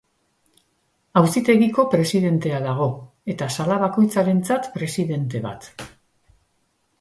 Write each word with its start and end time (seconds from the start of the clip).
Auzitegiko 1.19 1.85
Presidentea 1.91 2.61
dago, 2.63 2.87
eta 3.35 3.51
sala 3.57 3.77
bakoitzarentzat 3.85 4.67
Presidente 4.79 5.45
bat. 5.45 5.71